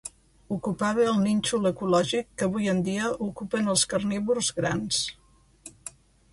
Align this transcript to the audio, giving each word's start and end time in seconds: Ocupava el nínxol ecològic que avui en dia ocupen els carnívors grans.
Ocupava 0.53 1.03
el 1.09 1.19
nínxol 1.25 1.69
ecològic 1.71 2.33
que 2.41 2.49
avui 2.49 2.71
en 2.73 2.81
dia 2.89 3.11
ocupen 3.29 3.71
els 3.75 3.87
carnívors 3.95 4.53
grans. 4.61 5.07